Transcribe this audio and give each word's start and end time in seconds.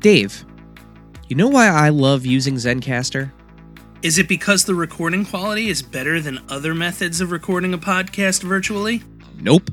Dave, 0.00 0.46
you 1.28 1.36
know 1.36 1.48
why 1.48 1.68
I 1.68 1.90
love 1.90 2.24
using 2.24 2.54
Zencastr? 2.54 3.30
Is 4.00 4.16
it 4.18 4.28
because 4.28 4.64
the 4.64 4.74
recording 4.74 5.26
quality 5.26 5.68
is 5.68 5.82
better 5.82 6.22
than 6.22 6.40
other 6.48 6.74
methods 6.74 7.20
of 7.20 7.30
recording 7.30 7.74
a 7.74 7.78
podcast 7.78 8.42
virtually? 8.42 9.02
Nope. 9.38 9.70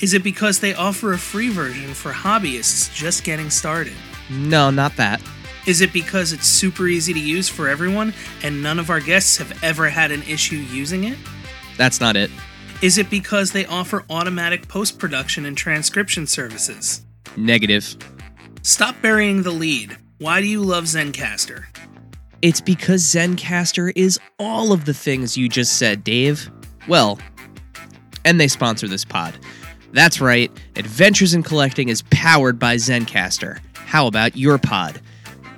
Is 0.00 0.12
it 0.12 0.22
because 0.22 0.60
they 0.60 0.74
offer 0.74 1.14
a 1.14 1.18
free 1.18 1.48
version 1.48 1.94
for 1.94 2.12
hobbyists 2.12 2.94
just 2.94 3.24
getting 3.24 3.48
started? 3.48 3.94
No, 4.28 4.68
not 4.68 4.94
that. 4.96 5.22
Is 5.66 5.80
it 5.80 5.94
because 5.94 6.34
it's 6.34 6.46
super 6.46 6.86
easy 6.86 7.14
to 7.14 7.20
use 7.20 7.48
for 7.48 7.68
everyone 7.68 8.12
and 8.42 8.62
none 8.62 8.78
of 8.78 8.90
our 8.90 9.00
guests 9.00 9.38
have 9.38 9.64
ever 9.64 9.88
had 9.88 10.10
an 10.10 10.22
issue 10.24 10.56
using 10.56 11.04
it? 11.04 11.16
That's 11.78 12.00
not 12.00 12.16
it. 12.16 12.30
Is 12.82 12.98
it 12.98 13.08
because 13.08 13.52
they 13.52 13.64
offer 13.64 14.04
automatic 14.10 14.68
post 14.68 14.98
production 14.98 15.46
and 15.46 15.56
transcription 15.56 16.26
services? 16.26 17.06
Negative. 17.34 17.96
Stop 18.62 19.00
burying 19.02 19.42
the 19.42 19.50
lead. 19.50 19.96
Why 20.18 20.40
do 20.40 20.46
you 20.46 20.60
love 20.62 20.84
Zencastr? 20.84 21.64
It's 22.42 22.60
because 22.60 23.02
Zencastr 23.02 23.92
is 23.96 24.18
all 24.38 24.72
of 24.72 24.84
the 24.84 24.94
things 24.94 25.36
you 25.36 25.48
just 25.48 25.78
said, 25.78 26.04
Dave. 26.04 26.50
Well, 26.86 27.18
and 28.24 28.40
they 28.40 28.48
sponsor 28.48 28.86
this 28.88 29.04
pod. 29.04 29.38
That's 29.92 30.20
right, 30.20 30.50
Adventures 30.76 31.34
in 31.34 31.42
Collecting 31.42 31.88
is 31.88 32.02
powered 32.10 32.58
by 32.58 32.76
Zencastr. 32.76 33.58
How 33.74 34.06
about 34.06 34.36
your 34.36 34.58
pod? 34.58 35.00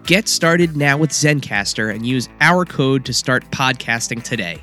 Get 0.04 0.28
started 0.28 0.76
now 0.76 0.96
with 0.96 1.10
Zencastr 1.10 1.92
and 1.92 2.06
use 2.06 2.28
our 2.40 2.64
code 2.64 3.04
to 3.06 3.12
start 3.12 3.44
podcasting 3.50 4.22
today. 4.22 4.58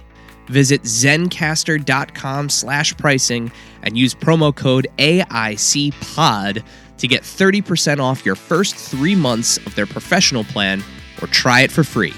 Visit 0.47 0.83
zencastr.com 0.83 2.49
slash 2.49 2.95
pricing 2.97 3.51
and 3.83 3.97
use 3.97 4.15
promo 4.15 4.55
code 4.55 4.87
AICPOD 4.97 6.63
to 6.97 7.07
get 7.07 7.23
30% 7.23 7.99
off 7.99 8.25
your 8.25 8.35
first 8.35 8.75
three 8.75 9.15
months 9.15 9.57
of 9.65 9.75
their 9.75 9.85
professional 9.85 10.43
plan 10.43 10.83
or 11.21 11.27
try 11.27 11.61
it 11.61 11.71
for 11.71 11.83
free. 11.83 12.13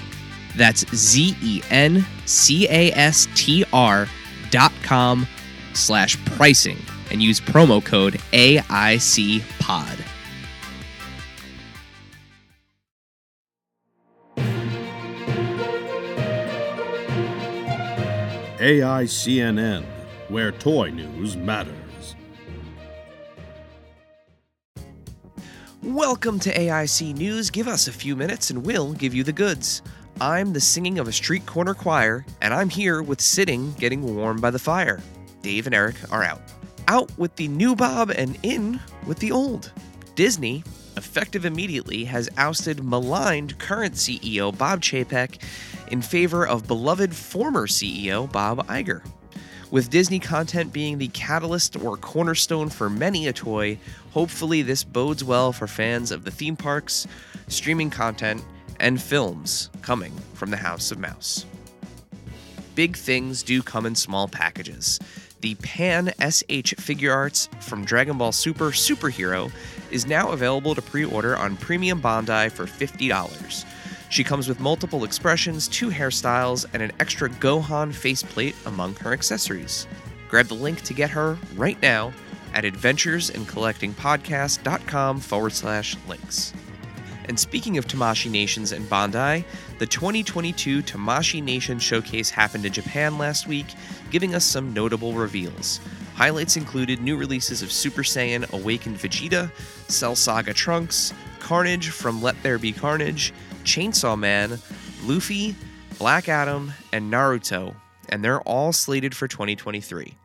That's 0.56 0.84
Z 0.94 1.36
E 1.42 1.62
N 1.70 2.04
C 2.26 2.66
A 2.68 2.92
S 2.92 3.28
T 3.34 3.64
R 3.72 4.08
dot 4.50 4.72
com 4.82 5.26
slash 5.74 6.22
pricing 6.24 6.78
and 7.10 7.22
use 7.22 7.40
promo 7.40 7.84
code 7.84 8.14
AIC 8.32 9.42
pod. 9.60 9.98
AICNN, 18.58 19.84
where 20.28 20.52
toy 20.52 20.90
news 20.90 21.34
matters. 21.34 21.89
Welcome 25.82 26.38
to 26.40 26.52
AIC 26.52 27.16
News. 27.16 27.48
Give 27.48 27.66
us 27.66 27.88
a 27.88 27.92
few 27.92 28.14
minutes 28.14 28.50
and 28.50 28.66
we'll 28.66 28.92
give 28.92 29.14
you 29.14 29.24
the 29.24 29.32
goods. 29.32 29.80
I'm 30.20 30.52
the 30.52 30.60
singing 30.60 30.98
of 30.98 31.08
a 31.08 31.12
street 31.12 31.46
corner 31.46 31.72
choir, 31.72 32.26
and 32.42 32.52
I'm 32.52 32.68
here 32.68 33.00
with 33.00 33.18
sitting 33.18 33.72
getting 33.72 34.14
warm 34.14 34.42
by 34.42 34.50
the 34.50 34.58
fire. 34.58 35.00
Dave 35.40 35.64
and 35.64 35.74
Eric 35.74 35.94
are 36.12 36.22
out. 36.22 36.42
Out 36.86 37.10
with 37.16 37.34
the 37.36 37.48
new 37.48 37.74
Bob 37.74 38.10
and 38.10 38.38
in 38.42 38.78
with 39.06 39.20
the 39.20 39.32
old. 39.32 39.72
Disney, 40.16 40.64
effective 40.98 41.46
immediately, 41.46 42.04
has 42.04 42.28
ousted 42.36 42.84
maligned 42.84 43.58
current 43.58 43.94
CEO 43.94 44.56
Bob 44.56 44.82
Chapek 44.82 45.42
in 45.88 46.02
favor 46.02 46.46
of 46.46 46.66
beloved 46.66 47.16
former 47.16 47.66
CEO 47.66 48.30
Bob 48.30 48.66
Iger. 48.66 49.02
With 49.70 49.88
Disney 49.88 50.18
content 50.18 50.72
being 50.72 50.98
the 50.98 51.08
catalyst 51.08 51.76
or 51.80 51.96
cornerstone 51.96 52.70
for 52.70 52.90
many 52.90 53.28
a 53.28 53.32
toy, 53.32 53.78
hopefully 54.10 54.62
this 54.62 54.82
bodes 54.82 55.22
well 55.22 55.52
for 55.52 55.68
fans 55.68 56.10
of 56.10 56.24
the 56.24 56.32
theme 56.32 56.56
parks, 56.56 57.06
streaming 57.46 57.90
content, 57.90 58.42
and 58.80 59.00
films 59.00 59.70
coming 59.80 60.12
from 60.34 60.50
the 60.50 60.56
House 60.56 60.90
of 60.90 60.98
Mouse. 60.98 61.46
Big 62.74 62.96
things 62.96 63.44
do 63.44 63.62
come 63.62 63.86
in 63.86 63.94
small 63.94 64.26
packages. 64.26 64.98
The 65.40 65.54
Pan 65.56 66.12
S.H.Figuarts 66.18 67.62
from 67.62 67.84
Dragon 67.84 68.18
Ball 68.18 68.32
Super 68.32 68.72
Superhero 68.72 69.52
is 69.92 70.04
now 70.04 70.32
available 70.32 70.74
to 70.74 70.82
pre 70.82 71.04
order 71.04 71.36
on 71.36 71.56
Premium 71.56 72.02
Bandai 72.02 72.50
for 72.50 72.66
$50. 72.66 73.64
She 74.10 74.22
comes 74.24 74.48
with 74.48 74.58
multiple 74.58 75.04
expressions, 75.04 75.68
two 75.68 75.88
hairstyles, 75.88 76.66
and 76.74 76.82
an 76.82 76.90
extra 76.98 77.30
Gohan 77.30 77.94
faceplate 77.94 78.56
among 78.66 78.96
her 78.96 79.12
accessories. 79.12 79.86
Grab 80.28 80.46
the 80.46 80.54
link 80.54 80.82
to 80.82 80.92
get 80.92 81.10
her 81.10 81.38
right 81.54 81.80
now 81.80 82.12
at 82.52 82.64
adventuresincollectingpodcast.com 82.64 85.20
forward 85.20 85.52
slash 85.52 85.96
links. 86.08 86.52
And 87.26 87.38
speaking 87.38 87.78
of 87.78 87.86
Tamashii 87.86 88.32
Nations 88.32 88.72
and 88.72 88.90
Bandai, 88.90 89.44
the 89.78 89.86
2022 89.86 90.82
Tamashii 90.82 91.40
Nation 91.40 91.78
Showcase 91.78 92.30
happened 92.30 92.66
in 92.66 92.72
Japan 92.72 93.16
last 93.16 93.46
week, 93.46 93.66
giving 94.10 94.34
us 94.34 94.44
some 94.44 94.74
notable 94.74 95.12
reveals. 95.12 95.78
Highlights 96.16 96.56
included 96.56 97.00
new 97.00 97.16
releases 97.16 97.62
of 97.62 97.70
Super 97.70 98.02
Saiyan 98.02 98.52
Awakened 98.52 98.96
Vegeta, 98.96 99.52
Cell 99.86 100.16
Saga 100.16 100.52
Trunks, 100.52 101.14
Carnage 101.38 101.90
from 101.90 102.20
Let 102.20 102.42
There 102.42 102.58
Be 102.58 102.72
Carnage, 102.72 103.32
Chainsaw 103.64 104.18
Man, 104.18 104.58
Luffy, 105.04 105.54
Black 105.98 106.28
Adam, 106.28 106.72
and 106.92 107.12
Naruto, 107.12 107.74
and 108.08 108.24
they're 108.24 108.40
all 108.42 108.72
slated 108.72 109.14
for 109.14 109.28
2023. 109.28 110.16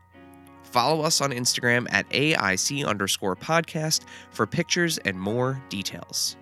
Follow 0.63 1.03
us 1.03 1.21
on 1.21 1.31
Instagram 1.31 1.87
at 1.91 2.09
AIC 2.09 2.85
underscore 2.85 3.35
podcast 3.35 4.01
for 4.31 4.45
pictures 4.45 4.97
and 4.99 5.19
more 5.19 5.61
details. 5.69 6.35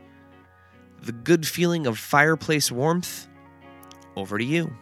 The 1.01 1.11
good 1.11 1.45
feeling 1.45 1.85
of 1.85 1.99
fireplace 1.99 2.71
warmth, 2.71 3.27
over 4.15 4.37
to 4.37 4.43
you. 4.43 4.73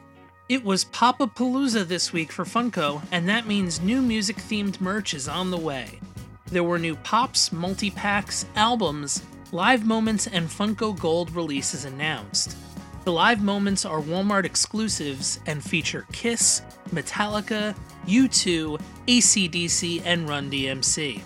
It 0.50 0.64
was 0.64 0.84
Papa 0.86 1.28
Palooza 1.28 1.88
this 1.88 2.12
week 2.12 2.32
for 2.32 2.44
Funko, 2.44 3.02
and 3.12 3.28
that 3.30 3.48
means 3.48 3.82
new 3.82 4.02
music 4.02 4.36
themed 4.38 4.80
merch 4.82 5.14
is 5.14 5.28
on 5.28 5.50
the 5.50 5.58
way. 5.58 6.00
There 6.48 6.64
were 6.64 6.80
new 6.80 6.96
pops, 6.98 7.54
multi 7.54 7.90
packs, 7.90 8.46
albums, 8.56 9.24
live 9.52 9.86
moments, 9.86 10.28
and 10.28 10.48
Funko 10.48 10.98
Gold 10.98 11.36
releases 11.36 11.86
announced. 11.86 12.58
The 13.04 13.12
live 13.12 13.42
moments 13.42 13.84
are 13.86 14.00
Walmart 14.00 14.46
exclusives 14.46 15.40
and 15.46 15.64
feature 15.64 16.06
Kiss, 16.12 16.62
Metallica, 16.90 17.76
U2, 18.08 18.80
ACDC, 19.08 20.04
and 20.06 20.30
Run 20.30 20.50
DMC. 20.50 21.22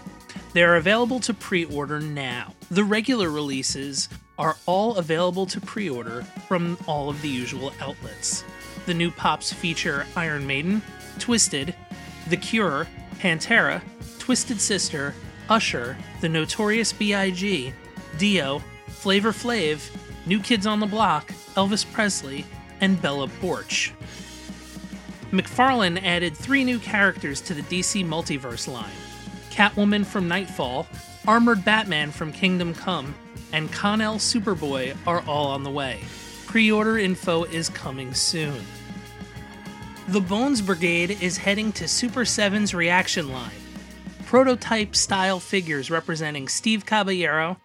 They 0.53 0.63
are 0.63 0.77
available 0.77 1.19
to 1.19 1.33
pre 1.33 1.65
order 1.65 1.99
now. 1.99 2.53
The 2.71 2.83
regular 2.83 3.29
releases 3.29 4.09
are 4.37 4.55
all 4.65 4.95
available 4.95 5.45
to 5.47 5.61
pre 5.61 5.89
order 5.89 6.23
from 6.47 6.77
all 6.87 7.09
of 7.09 7.21
the 7.21 7.29
usual 7.29 7.73
outlets. 7.81 8.43
The 8.85 8.93
new 8.93 9.11
pops 9.11 9.51
feature 9.51 10.05
Iron 10.15 10.47
Maiden, 10.47 10.81
Twisted, 11.19 11.75
The 12.29 12.37
Cure, 12.37 12.87
Pantera, 13.19 13.81
Twisted 14.17 14.59
Sister, 14.61 15.13
Usher, 15.49 15.97
The 16.21 16.29
Notorious 16.29 16.93
B.I.G., 16.93 17.73
Dio, 18.17 18.59
Flavor 18.87 19.31
Flav, 19.31 19.89
New 20.25 20.39
Kids 20.39 20.65
on 20.65 20.79
the 20.79 20.85
Block, 20.85 21.31
Elvis 21.55 21.91
Presley, 21.91 22.45
and 22.81 23.01
Bella 23.01 23.27
Poarch. 23.27 23.91
McFarlane 25.31 26.01
added 26.03 26.35
three 26.35 26.63
new 26.63 26.79
characters 26.79 27.41
to 27.41 27.53
the 27.53 27.61
DC 27.63 28.05
Multiverse 28.05 28.71
line 28.71 28.91
Catwoman 29.49 30.05
from 30.05 30.27
Nightfall, 30.27 30.87
Armored 31.27 31.63
Batman 31.63 32.11
from 32.11 32.31
Kingdom 32.31 32.73
Come, 32.73 33.15
and 33.51 33.71
Kon-El 33.71 34.15
Superboy 34.15 34.95
are 35.07 35.23
all 35.27 35.47
on 35.47 35.63
the 35.63 35.69
way. 35.69 36.01
Pre 36.45 36.71
order 36.71 36.97
info 36.97 37.43
is 37.45 37.69
coming 37.69 38.13
soon. 38.13 38.61
The 40.09 40.21
Bones 40.21 40.61
Brigade 40.61 41.21
is 41.21 41.37
heading 41.37 41.71
to 41.73 41.87
Super 41.87 42.25
7's 42.25 42.73
reaction 42.75 43.31
line. 43.31 43.51
Prototype 44.25 44.95
style 44.95 45.39
figures 45.39 45.89
representing 45.89 46.47
Steve 46.47 46.85
Caballero, 46.85 47.57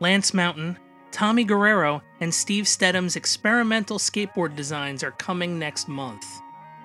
Lance 0.00 0.32
Mountain, 0.32 0.78
Tommy 1.12 1.44
Guerrero, 1.44 2.02
and 2.20 2.32
Steve 2.32 2.66
Steadham's 2.66 3.16
experimental 3.16 3.98
skateboard 3.98 4.56
designs 4.56 5.04
are 5.04 5.10
coming 5.10 5.58
next 5.58 5.88
month. 5.88 6.24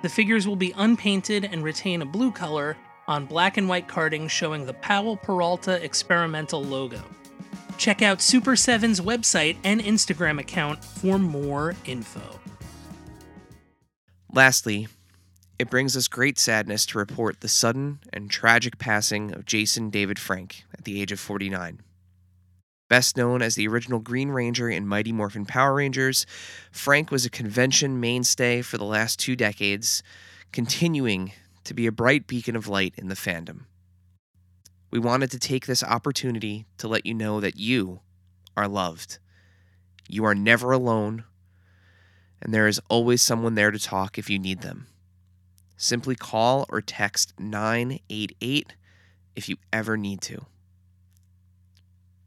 The 0.01 0.09
figures 0.09 0.45
will 0.45 0.57
be 0.57 0.73
unpainted 0.75 1.45
and 1.45 1.63
retain 1.63 2.01
a 2.01 2.05
blue 2.05 2.29
color 2.29 2.75
on 3.07 3.25
black 3.25 3.55
and 3.55 3.69
white 3.69 3.87
carding 3.87 4.27
showing 4.27 4.65
the 4.65 4.73
Powell 4.73 5.15
Peralta 5.15 5.81
experimental 5.81 6.61
logo. 6.61 7.01
Check 7.77 8.01
out 8.01 8.21
Super 8.21 8.51
7's 8.51 8.99
website 8.99 9.55
and 9.63 9.79
Instagram 9.79 10.37
account 10.37 10.83
for 10.83 11.17
more 11.17 11.73
info. 11.85 12.39
Lastly, 14.33 14.89
it 15.57 15.69
brings 15.69 15.95
us 15.95 16.09
great 16.09 16.37
sadness 16.37 16.85
to 16.87 16.97
report 16.97 17.39
the 17.39 17.47
sudden 17.47 17.99
and 18.11 18.29
tragic 18.29 18.77
passing 18.77 19.33
of 19.33 19.45
Jason 19.45 19.89
David 19.89 20.19
Frank 20.19 20.65
at 20.73 20.83
the 20.83 21.01
age 21.01 21.13
of 21.13 21.19
49. 21.21 21.79
Best 22.87 23.17
known 23.17 23.41
as 23.41 23.55
the 23.55 23.67
original 23.67 23.99
Green 23.99 24.29
Ranger 24.29 24.69
in 24.69 24.87
Mighty 24.87 25.11
Morphin 25.11 25.45
Power 25.45 25.73
Rangers, 25.73 26.27
Frank 26.71 27.09
was 27.09 27.25
a 27.25 27.31
convention 27.31 27.99
mainstay 27.99 28.61
for 28.61 28.77
the 28.77 28.83
last 28.85 29.17
two 29.17 29.35
decades, 29.35 30.03
continuing 30.51 31.31
to 31.63 31.73
be 31.73 31.87
a 31.87 31.91
bright 31.91 32.27
beacon 32.27 32.55
of 32.55 32.67
light 32.67 32.93
in 32.95 33.07
the 33.07 33.15
fandom. 33.15 33.61
We 34.91 34.99
wanted 34.99 35.31
to 35.31 35.39
take 35.39 35.65
this 35.65 35.83
opportunity 35.83 36.67
to 36.77 36.87
let 36.87 37.07
you 37.07 37.15
know 37.15 37.39
that 37.39 37.57
you 37.57 38.01
are 38.55 38.67
loved. 38.67 39.17
You 40.07 40.23
are 40.25 40.35
never 40.35 40.71
alone, 40.71 41.23
and 42.39 42.53
there 42.53 42.67
is 42.67 42.79
always 42.87 43.23
someone 43.23 43.55
there 43.55 43.71
to 43.71 43.79
talk 43.79 44.19
if 44.19 44.29
you 44.29 44.37
need 44.37 44.61
them. 44.61 44.85
Simply 45.75 46.15
call 46.15 46.67
or 46.69 46.81
text 46.81 47.33
988 47.39 48.75
if 49.35 49.49
you 49.49 49.57
ever 49.73 49.97
need 49.97 50.21
to. 50.21 50.45